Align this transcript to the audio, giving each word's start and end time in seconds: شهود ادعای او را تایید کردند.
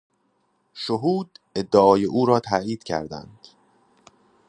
شهود 0.73 1.39
ادعای 1.55 2.05
او 2.05 2.25
را 2.25 2.39
تایید 2.39 2.83
کردند. 2.83 3.39